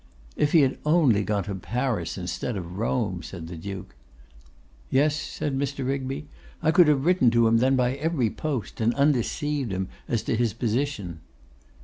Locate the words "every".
7.93-8.31